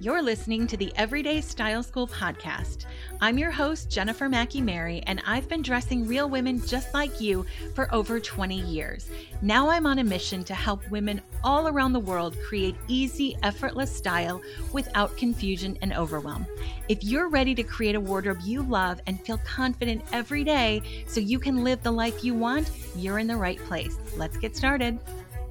[0.00, 2.86] You're listening to the Everyday Style School podcast.
[3.20, 7.46] I'm your host, Jennifer Mackey Mary, and I've been dressing real women just like you
[7.76, 9.08] for over 20 years.
[9.40, 13.96] Now I'm on a mission to help women all around the world create easy, effortless
[13.96, 16.44] style without confusion and overwhelm.
[16.88, 21.20] If you're ready to create a wardrobe you love and feel confident every day so
[21.20, 23.96] you can live the life you want, you're in the right place.
[24.16, 24.98] Let's get started.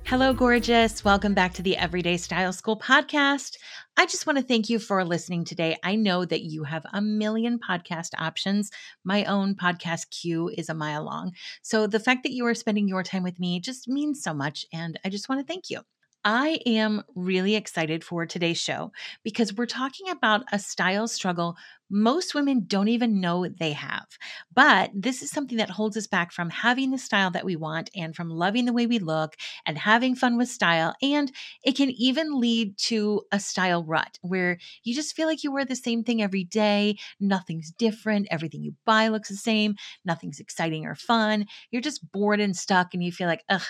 [0.05, 1.03] Hello, gorgeous.
[1.03, 3.57] Welcome back to the Everyday Style School podcast.
[3.97, 5.77] I just want to thank you for listening today.
[5.81, 8.69] I know that you have a million podcast options.
[9.05, 11.31] My own podcast queue is a mile long.
[11.61, 14.65] So the fact that you are spending your time with me just means so much.
[14.73, 15.79] And I just want to thank you.
[16.25, 18.91] I am really excited for today's show
[19.23, 21.57] because we're talking about a style struggle
[21.93, 24.07] most women don't even know they have.
[24.53, 27.91] But this is something that holds us back from having the style that we want
[27.95, 29.35] and from loving the way we look
[29.65, 30.95] and having fun with style.
[31.03, 31.31] And
[31.63, 35.65] it can even lead to a style rut where you just feel like you wear
[35.65, 36.97] the same thing every day.
[37.19, 38.27] Nothing's different.
[38.31, 39.75] Everything you buy looks the same.
[40.03, 41.45] Nothing's exciting or fun.
[41.69, 43.61] You're just bored and stuck and you feel like, ugh,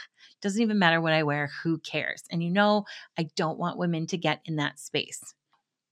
[0.42, 1.50] doesn't even matter what I wear.
[1.64, 2.24] Who cares?
[2.32, 2.86] And you know,
[3.18, 5.34] I don't want women to get in that space.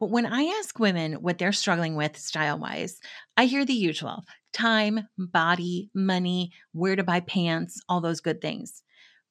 [0.01, 2.99] But when I ask women what they're struggling with style wise,
[3.37, 8.81] I hear the usual time, body, money, where to buy pants, all those good things.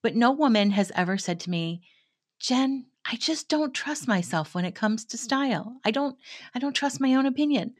[0.00, 1.82] But no woman has ever said to me,
[2.38, 5.20] Jen, I just don't trust myself when it comes to mm.
[5.20, 5.76] style.
[5.84, 6.16] I don't
[6.54, 7.74] I don't trust my own opinion.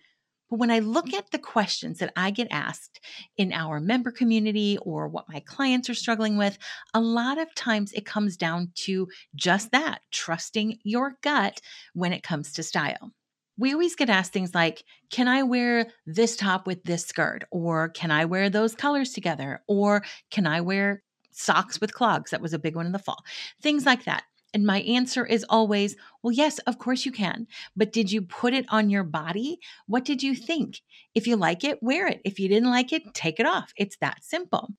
[0.50, 3.00] But when I look at the questions that I get asked
[3.36, 6.58] in our member community or what my clients are struggling with,
[6.92, 11.60] a lot of times it comes down to just that trusting your gut
[11.94, 13.12] when it comes to style.
[13.56, 17.44] We always get asked things like, Can I wear this top with this skirt?
[17.50, 19.62] Or can I wear those colors together?
[19.68, 22.30] Or can I wear socks with clogs?
[22.30, 23.22] That was a big one in the fall.
[23.62, 24.24] Things like that.
[24.52, 27.46] And my answer is always, well, yes, of course you can.
[27.76, 29.58] But did you put it on your body?
[29.86, 30.80] What did you think?
[31.14, 32.20] If you like it, wear it.
[32.24, 33.72] If you didn't like it, take it off.
[33.76, 34.70] It's that simple.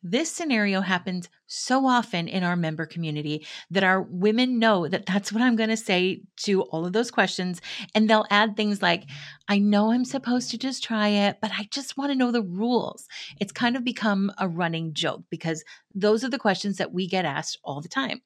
[0.00, 5.32] This scenario happens so often in our member community that our women know that that's
[5.32, 7.60] what I'm going to say to all of those questions.
[7.96, 9.08] And they'll add things like,
[9.48, 12.42] I know I'm supposed to just try it, but I just want to know the
[12.42, 13.08] rules.
[13.40, 15.64] It's kind of become a running joke because
[15.94, 18.22] those are the questions that we get asked all the time.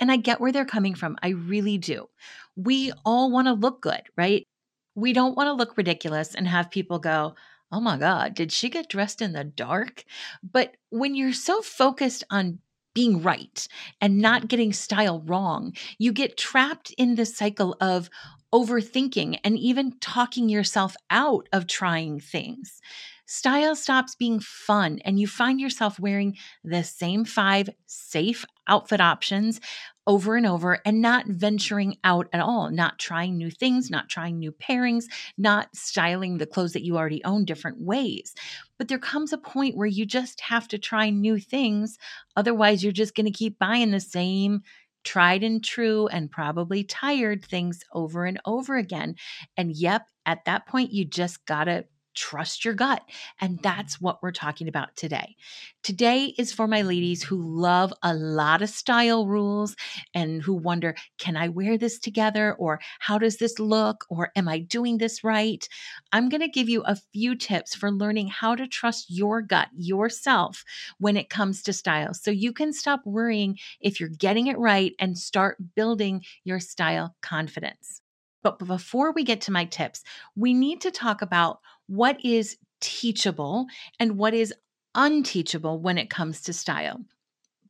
[0.00, 1.16] And I get where they're coming from.
[1.22, 2.08] I really do.
[2.56, 4.46] We all want to look good, right?
[4.94, 7.34] We don't want to look ridiculous and have people go,
[7.70, 10.04] oh my God, did she get dressed in the dark?
[10.42, 12.58] But when you're so focused on
[12.94, 13.66] being right
[14.00, 18.10] and not getting style wrong, you get trapped in the cycle of
[18.52, 22.82] overthinking and even talking yourself out of trying things
[23.32, 29.60] style stops being fun and you find yourself wearing the same five safe outfit options
[30.06, 34.38] over and over and not venturing out at all, not trying new things, not trying
[34.38, 35.04] new pairings,
[35.38, 38.34] not styling the clothes that you already own different ways.
[38.78, 41.98] But there comes a point where you just have to try new things.
[42.36, 44.62] Otherwise, you're just going to keep buying the same
[45.04, 49.16] tried and true and probably tired things over and over again.
[49.56, 51.84] And yep, at that point, you just got to
[52.14, 53.02] trust your gut.
[53.40, 53.62] And mm-hmm.
[53.62, 55.36] that's what we're talking about today.
[55.82, 59.74] Today is for my ladies who love a lot of style rules
[60.14, 62.54] and who wonder, can I wear this together?
[62.54, 64.04] Or how does this look?
[64.08, 65.68] Or am I doing this right?
[66.12, 69.68] I'm going to give you a few tips for learning how to trust your gut,
[69.76, 70.64] yourself,
[70.98, 72.14] when it comes to style.
[72.14, 77.16] So you can stop worrying if you're getting it right and start building your style
[77.22, 78.00] confidence.
[78.42, 80.02] But before we get to my tips,
[80.34, 81.60] we need to talk about
[81.92, 83.66] what is teachable
[84.00, 84.54] and what is
[84.94, 87.04] unteachable when it comes to style.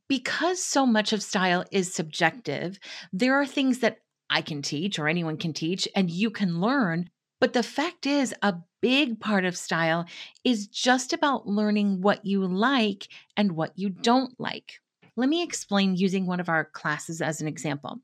[0.07, 2.79] Because so much of style is subjective,
[3.11, 3.97] there are things that
[4.29, 7.09] I can teach or anyone can teach and you can learn.
[7.41, 10.05] But the fact is, a big part of style
[10.45, 14.79] is just about learning what you like and what you don't like.
[15.17, 17.99] Let me explain using one of our classes as an example.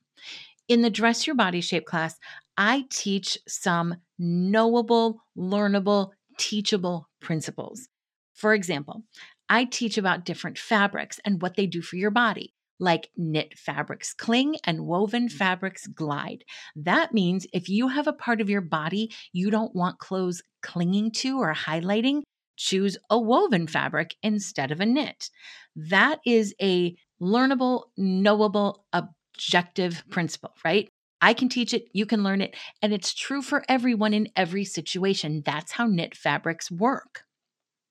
[0.68, 2.18] In the Dress Your Body Shape class,
[2.58, 7.88] I teach some knowable, learnable, teachable principles.
[8.36, 9.04] For example,
[9.50, 14.14] I teach about different fabrics and what they do for your body, like knit fabrics
[14.14, 15.32] cling and woven mm.
[15.32, 16.44] fabrics glide.
[16.76, 21.12] That means if you have a part of your body you don't want clothes clinging
[21.12, 22.22] to or highlighting,
[22.56, 25.30] choose a woven fabric instead of a knit.
[25.76, 30.90] That is a learnable, knowable, objective principle, right?
[31.22, 34.66] I can teach it, you can learn it, and it's true for everyone in every
[34.66, 35.44] situation.
[35.46, 37.26] That's how knit fabrics work.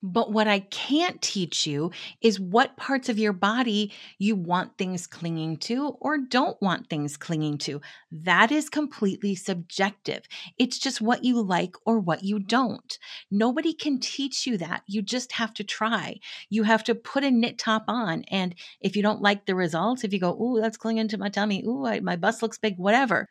[0.02, 1.90] But what I can't teach you
[2.20, 7.16] is what parts of your body you want things clinging to or don't want things
[7.16, 7.80] clinging to.
[8.12, 10.22] That is completely subjective.
[10.56, 12.98] It's just what you like or what you don't.
[13.30, 14.82] Nobody can teach you that.
[14.86, 16.20] You just have to try.
[16.48, 18.22] You have to put a knit top on.
[18.30, 21.28] And if you don't like the results, if you go, ooh, that's clinging to my
[21.28, 23.28] tummy, ooh, my bust looks big, whatever,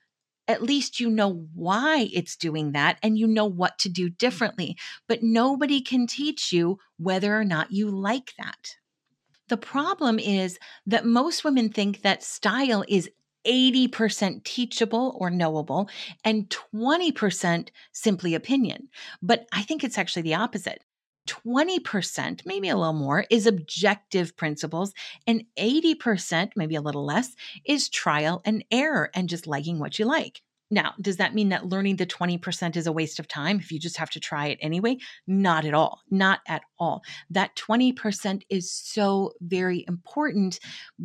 [0.48, 4.16] at least you know why it's doing that and you know what to do mm-hmm.
[4.18, 4.78] differently.
[5.08, 8.76] But nobody can teach you whether or not you like that.
[9.50, 13.10] The problem is that most women think that style is
[13.48, 15.90] 80% teachable or knowable
[16.26, 18.90] and 20% simply opinion.
[19.22, 20.84] But I think it's actually the opposite.
[21.28, 24.94] 20%, maybe a little more, is objective principles,
[25.28, 27.36] and 80%, maybe a little less,
[27.66, 30.42] is trial and error and just liking what you like.
[30.70, 33.80] Now, does that mean that learning the 20% is a waste of time if you
[33.80, 34.98] just have to try it anyway?
[35.26, 36.02] Not at all.
[36.10, 37.04] Not at all.
[37.30, 40.60] That 20% is so very important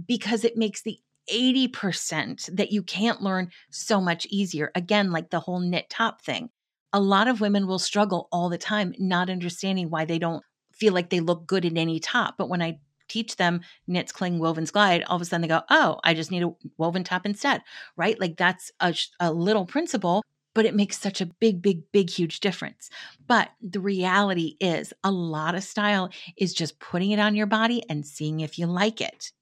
[0.06, 0.98] because it makes the
[1.32, 4.72] 80% that you can't learn so much easier.
[4.74, 6.50] Again, like the whole knit top thing
[6.92, 10.92] a lot of women will struggle all the time not understanding why they don't feel
[10.92, 12.36] like they look good in any top.
[12.36, 15.62] But when I teach them knits, cling, wovens, glide, all of a sudden they go,
[15.70, 17.62] oh, I just need a woven top instead,
[17.96, 18.18] right?
[18.18, 20.22] Like that's a, a little principle,
[20.54, 22.90] but it makes such a big, big, big, huge difference.
[23.26, 27.82] But the reality is, a lot of style is just putting it on your body
[27.88, 29.32] and seeing if you like it.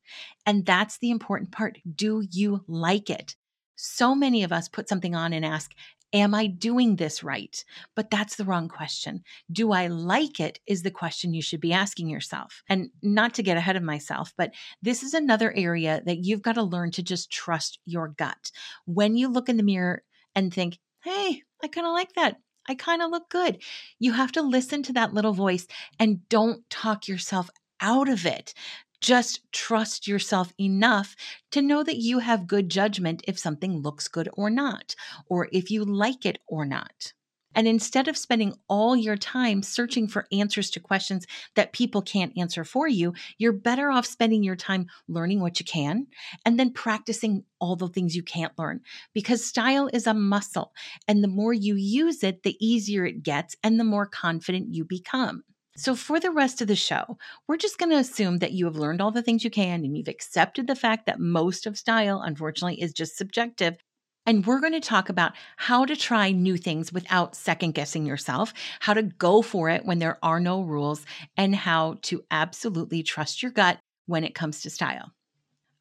[0.46, 1.79] And that's the important part.
[1.94, 3.37] Do you like it?
[3.76, 5.70] So many of us put something on and ask,
[6.12, 7.64] Am I doing this right?
[7.94, 9.22] But that's the wrong question.
[9.50, 10.58] Do I like it?
[10.66, 12.62] Is the question you should be asking yourself.
[12.68, 14.52] And not to get ahead of myself, but
[14.82, 18.50] this is another area that you've got to learn to just trust your gut.
[18.86, 20.02] When you look in the mirror
[20.34, 22.36] and think, hey, I kind of like that.
[22.68, 23.62] I kind of look good.
[23.98, 25.66] You have to listen to that little voice
[25.98, 28.54] and don't talk yourself out of it.
[29.00, 31.17] Just trust yourself enough
[31.52, 34.94] to know that you have good judgment if something looks good or not,
[35.26, 37.12] or if you like it or not.
[37.55, 41.26] And instead of spending all your time searching for answers to questions
[41.56, 45.67] that people can't answer for you, you're better off spending your time learning what you
[45.67, 46.06] can
[46.44, 48.81] and then practicing all the things you can't learn.
[49.14, 50.73] Because style is a muscle,
[51.08, 54.85] and the more you use it, the easier it gets and the more confident you
[54.85, 55.43] become.
[55.81, 57.17] So, for the rest of the show,
[57.49, 59.97] we're just going to assume that you have learned all the things you can and
[59.97, 63.79] you've accepted the fact that most of style, unfortunately, is just subjective.
[64.27, 68.53] And we're going to talk about how to try new things without second guessing yourself,
[68.81, 71.06] how to go for it when there are no rules,
[71.38, 75.15] and how to absolutely trust your gut when it comes to style.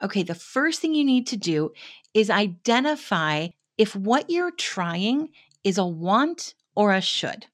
[0.02, 1.74] Okay, the first thing you need to do
[2.14, 5.28] is identify if what you're trying
[5.66, 7.48] is a want or a should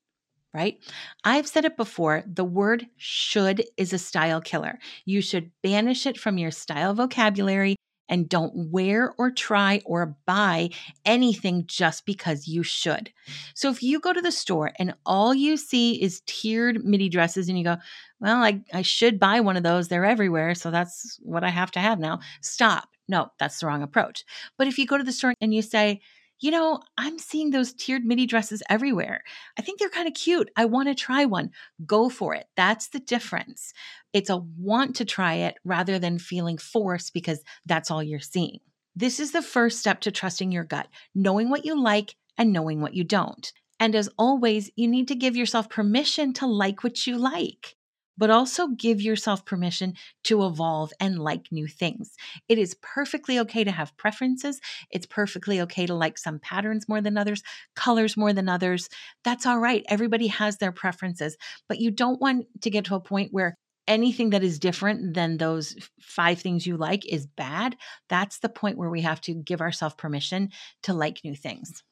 [0.55, 0.77] right?
[1.25, 4.79] I've said it before the word should is a style killer.
[5.03, 7.75] You should banish it from your style vocabulary
[8.07, 10.69] and don't wear or try or buy
[11.05, 13.11] anything just because you should.
[13.53, 17.49] So if you go to the store and all you see is tiered midi dresses
[17.49, 17.77] and you go,
[18.19, 21.71] well, I, I should buy one of those, they're everywhere, so that's what I have
[21.71, 22.19] to have now.
[22.41, 22.87] Stop.
[23.07, 24.23] No, that's the wrong approach.
[24.57, 26.01] But if you go to the store and you say,
[26.39, 29.23] you know, I'm seeing those tiered midi dresses everywhere.
[29.57, 30.49] I think they're kind of cute.
[30.55, 31.51] I want to try one.
[31.85, 32.47] Go for it.
[32.55, 33.73] That's the difference.
[34.13, 38.59] It's a want to try it rather than feeling forced because that's all you're seeing.
[38.95, 42.81] This is the first step to trusting your gut, knowing what you like and knowing
[42.81, 43.51] what you don't.
[43.79, 47.75] And as always, you need to give yourself permission to like what you like
[48.17, 49.93] but also give yourself permission
[50.23, 52.15] to evolve and like new things.
[52.47, 54.59] It is perfectly okay to have preferences.
[54.89, 57.43] It's perfectly okay to like some patterns more than others,
[57.75, 58.89] colors more than others.
[59.23, 59.83] That's all right.
[59.87, 63.57] Everybody has their preferences, but you don't want to get to a point where
[63.87, 67.75] anything that is different than those five things you like is bad.
[68.09, 70.49] That's the point where we have to give ourselves permission
[70.83, 71.83] to like new things.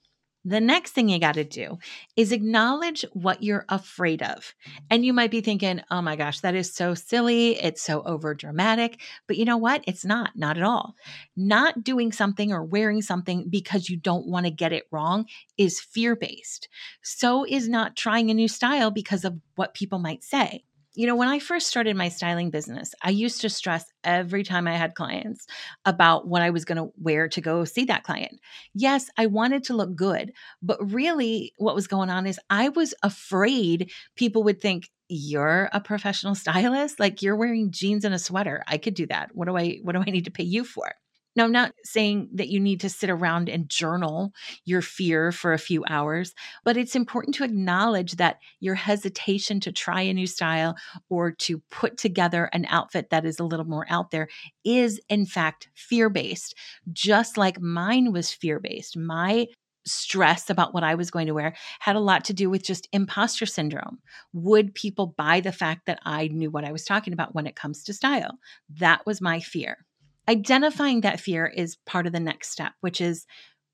[0.45, 1.79] The next thing you got to do
[2.17, 4.53] is acknowledge what you're afraid of.
[4.89, 7.57] And you might be thinking, oh my gosh, that is so silly.
[7.61, 8.99] It's so over dramatic.
[9.25, 9.83] But you know what?
[9.87, 10.95] It's not, not at all.
[11.37, 15.79] Not doing something or wearing something because you don't want to get it wrong is
[15.79, 16.67] fear based.
[17.01, 21.15] So is not trying a new style because of what people might say you know,
[21.15, 24.95] when I first started my styling business, I used to stress every time I had
[24.95, 25.45] clients
[25.85, 28.39] about what I was going to wear to go see that client.
[28.73, 32.93] Yes, I wanted to look good, but really what was going on is I was
[33.03, 36.99] afraid people would think, you're a professional stylist?
[36.99, 38.63] Like you're wearing jeans and a sweater.
[38.67, 39.29] I could do that.
[39.33, 40.91] What do i what do i need to pay you for
[41.35, 44.33] Now, I'm not saying that you need to sit around and journal
[44.65, 49.71] your fear for a few hours, but it's important to acknowledge that your hesitation to
[49.71, 50.75] try a new style
[51.09, 54.27] or to put together an outfit that is a little more out there
[54.63, 56.55] is, in fact, fear based,
[56.91, 58.97] just like mine was fear based.
[58.97, 59.47] My
[59.85, 62.87] stress about what I was going to wear had a lot to do with just
[62.93, 63.99] imposter syndrome.
[64.31, 67.55] Would people buy the fact that I knew what I was talking about when it
[67.55, 68.37] comes to style?
[68.69, 69.85] That was my fear.
[70.27, 73.25] Identifying that fear is part of the next step, which is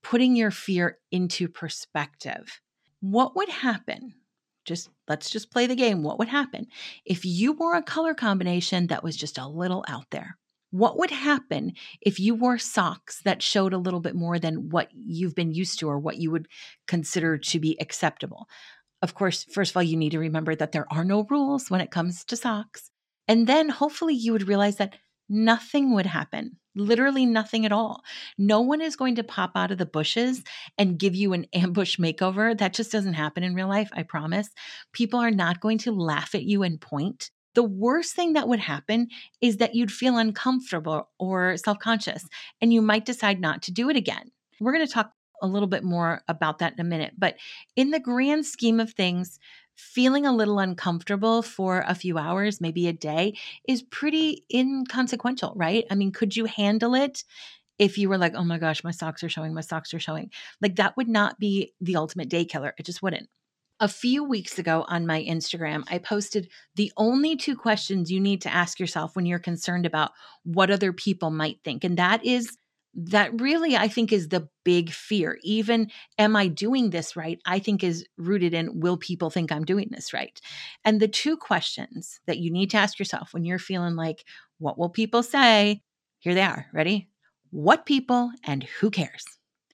[0.04, 2.60] putting your fear into perspective.
[3.02, 4.16] What would happen?
[4.66, 6.04] Just let's just play the game.
[6.04, 6.68] What would happen
[7.06, 10.38] if you wore a color combination that was just a little out there?
[10.72, 14.90] What would happen if you wore socks that showed a little bit more than what
[14.94, 16.48] you've been used to or what you would
[16.88, 18.48] consider to be acceptable?
[19.02, 21.82] Of course, first of all, you need to remember that there are no rules when
[21.82, 22.92] it comes to socks.
[23.28, 24.96] And then hopefully you would realize that
[25.30, 26.58] nothing would happen.
[26.76, 28.04] Literally nothing at all.
[28.38, 30.44] No one is going to pop out of the bushes
[30.78, 32.58] and give you an ambush makeover.
[32.58, 34.50] That just doesn't happen in real life, I promise.
[34.94, 37.32] People are not going to laugh at you and point.
[37.56, 39.08] The worst thing that would happen
[39.42, 42.26] is that you'd feel uncomfortable or self conscious,
[42.62, 44.32] and you might decide not to do it again.
[44.60, 47.14] We're going to talk a little bit more about that in a minute.
[47.18, 47.36] But
[47.76, 49.40] in the grand scheme of things,
[49.80, 53.34] feeling a little uncomfortable for a few hours, maybe a day,
[53.68, 55.86] is pretty inconsequential, right?
[55.90, 57.24] I mean, could you handle it?
[57.78, 60.32] If you were like, oh my gosh, my socks are showing, my socks are showing,
[60.62, 62.74] like that would not be the ultimate day killer.
[62.78, 63.30] It just wouldn't.
[63.80, 68.42] A few weeks ago on my Instagram, I posted the only two questions you need
[68.42, 70.12] to ask yourself when you're concerned about
[70.44, 71.86] what other people might think.
[71.86, 72.58] And that is
[72.96, 75.38] that really I think is the big fear.
[75.44, 77.40] Even am I doing this right?
[77.46, 80.40] I think is rooted in will people think I'm doing this right?
[80.84, 84.24] And the two questions that you need to ask yourself when you're feeling like,
[84.58, 85.82] what will people say?
[86.20, 86.68] Here they are.
[86.74, 87.10] Ready?
[87.52, 89.24] What people and who cares?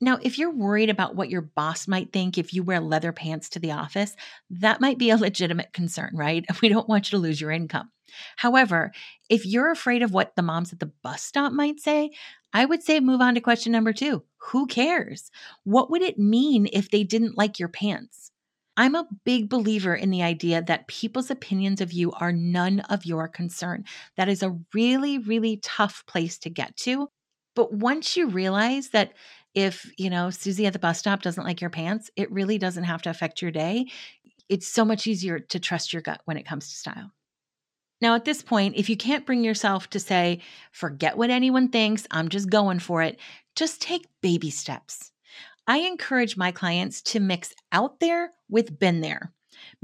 [0.01, 3.49] Now, if you're worried about what your boss might think if you wear leather pants
[3.49, 4.15] to the office,
[4.49, 6.45] that might be a legitimate concern, right?
[6.61, 7.91] We don't want you to lose your income.
[8.37, 8.91] However,
[9.29, 12.11] if you're afraid of what the moms at the bus stop might say,
[12.53, 15.31] I would say move on to question number two Who cares?
[15.63, 18.31] What would it mean if they didn't like your pants?
[18.77, 23.05] I'm a big believer in the idea that people's opinions of you are none of
[23.05, 23.85] your concern.
[24.17, 27.09] That is a really, really tough place to get to.
[27.55, 29.13] But once you realize that
[29.53, 32.83] if, you know, Susie at the bus stop doesn't like your pants, it really doesn't
[32.83, 33.87] have to affect your day.
[34.49, 37.14] It's so much easier to trust your gut when it comes to style.
[38.01, 42.05] Now, at this point, if you can't bring yourself to say, forget what anyone thinks,
[42.11, 43.19] I'm just going for it,
[43.55, 45.11] just take baby steps.
[45.67, 49.31] I encourage my clients to mix out there with been there.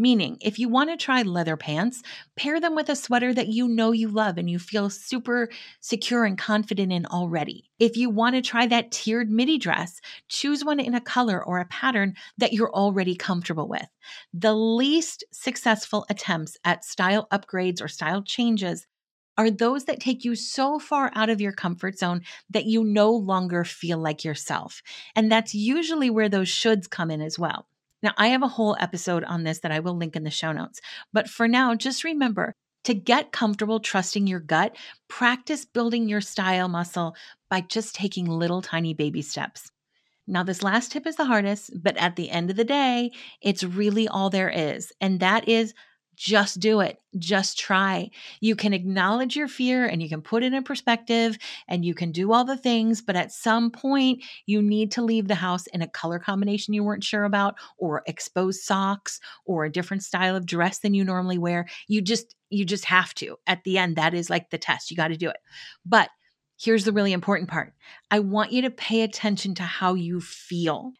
[0.01, 2.01] Meaning, if you want to try leather pants,
[2.35, 5.47] pair them with a sweater that you know you love and you feel super
[5.79, 7.69] secure and confident in already.
[7.77, 11.59] If you want to try that tiered midi dress, choose one in a color or
[11.59, 13.85] a pattern that you're already comfortable with.
[14.33, 18.87] The least successful attempts at style upgrades or style changes
[19.37, 23.11] are those that take you so far out of your comfort zone that you no
[23.11, 24.81] longer feel like yourself.
[25.15, 27.67] And that's usually where those shoulds come in as well.
[28.03, 30.51] Now, I have a whole episode on this that I will link in the show
[30.51, 30.81] notes.
[31.13, 32.53] But for now, just remember
[32.83, 34.75] to get comfortable trusting your gut,
[35.07, 37.15] practice building your style muscle
[37.49, 39.69] by just taking little tiny baby steps.
[40.27, 43.63] Now, this last tip is the hardest, but at the end of the day, it's
[43.63, 44.91] really all there is.
[45.01, 45.73] And that is
[46.21, 46.99] just do it.
[47.17, 48.11] Just try.
[48.41, 51.35] You can acknowledge your fear and you can put it in perspective
[51.67, 55.27] and you can do all the things, but at some point, you need to leave
[55.27, 59.71] the house in a color combination you weren't sure about, or exposed socks, or a
[59.71, 61.65] different style of dress than you normally wear.
[61.87, 63.37] You just, you just have to.
[63.47, 64.91] At the end, that is like the test.
[64.91, 65.37] You got to do it.
[65.87, 66.09] But
[66.61, 67.73] here's the really important part
[68.11, 70.91] I want you to pay attention to how you feel.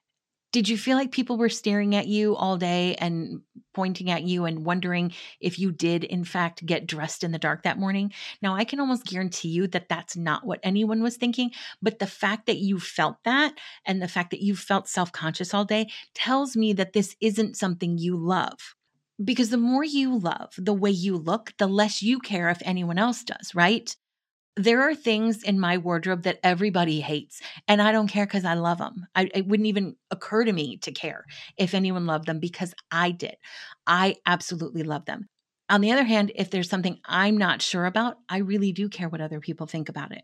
[0.51, 3.41] Did you feel like people were staring at you all day and
[3.73, 7.63] pointing at you and wondering if you did, in fact, get dressed in the dark
[7.63, 8.11] that morning?
[8.41, 11.51] Now, I can almost guarantee you that that's not what anyone was thinking.
[11.81, 13.53] But the fact that you felt that
[13.85, 17.55] and the fact that you felt self conscious all day tells me that this isn't
[17.55, 18.75] something you love.
[19.23, 22.97] Because the more you love the way you look, the less you care if anyone
[22.97, 23.95] else does, right?
[24.57, 28.53] There are things in my wardrobe that everybody hates and i don't care because i
[28.53, 31.25] love them I, it wouldn't even occur to me to care
[31.57, 33.35] if anyone loved them because i did.
[33.87, 35.27] I absolutely love them.
[35.69, 39.09] On the other hand if there's something i'm not sure about i really do care
[39.09, 40.23] what other people think about it.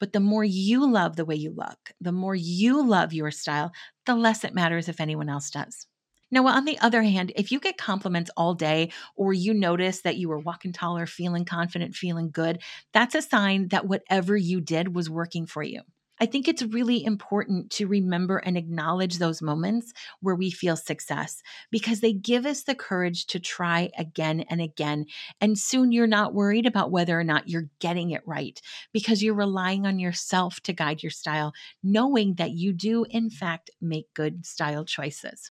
[0.00, 3.72] But the more you love the way you look the more you love your style
[4.06, 5.87] the less it matters if anyone else does
[6.30, 10.16] now, on the other hand, if you get compliments all day or you notice that
[10.16, 12.60] you were walking taller, feeling confident, feeling good,
[12.92, 15.82] that's a sign that whatever you did was working for you.
[16.20, 21.42] I think it's really important to remember and acknowledge those moments where we feel success
[21.70, 25.06] because they give us the courage to try again and again.
[25.40, 28.60] And soon you're not worried about whether or not you're getting it right
[28.92, 31.52] because you're relying on yourself to guide your style,
[31.84, 35.52] knowing that you do, in fact, make good style choices.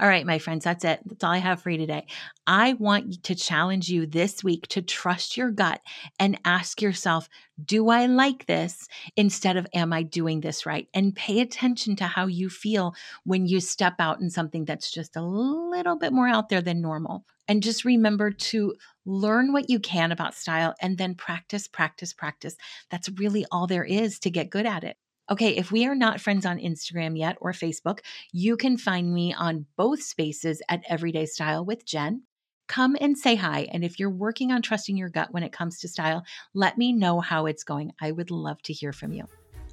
[0.00, 1.00] All right, my friends, that's it.
[1.06, 2.06] That's all I have for you today.
[2.48, 5.80] I want to challenge you this week to trust your gut
[6.18, 7.28] and ask yourself,
[7.64, 10.88] do I like this instead of am I doing this right?
[10.94, 15.14] And pay attention to how you feel when you step out in something that's just
[15.14, 17.24] a little bit more out there than normal.
[17.46, 18.74] And just remember to
[19.06, 22.56] learn what you can about style and then practice, practice, practice.
[22.90, 24.96] That's really all there is to get good at it.
[25.30, 28.00] Okay, if we are not friends on Instagram yet or Facebook,
[28.30, 32.24] you can find me on both spaces at Everyday Style with Jen.
[32.68, 33.66] Come and say hi.
[33.72, 36.92] And if you're working on trusting your gut when it comes to style, let me
[36.92, 37.92] know how it's going.
[38.02, 39.24] I would love to hear from you.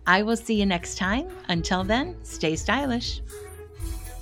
[0.08, 1.28] I will see you next time.
[1.50, 3.22] Until then, stay stylish.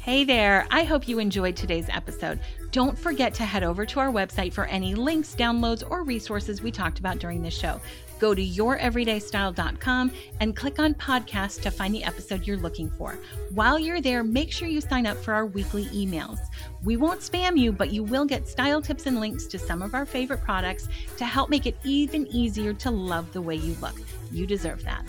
[0.01, 2.39] Hey there, I hope you enjoyed today's episode.
[2.71, 6.71] Don't forget to head over to our website for any links, downloads, or resources we
[6.71, 7.79] talked about during the show.
[8.19, 13.17] Go to youreverydaystyle.com and click on podcast to find the episode you're looking for.
[13.53, 16.39] While you're there, make sure you sign up for our weekly emails.
[16.83, 19.93] We won't spam you, but you will get style tips and links to some of
[19.93, 23.95] our favorite products to help make it even easier to love the way you look.
[24.31, 25.03] You deserve that.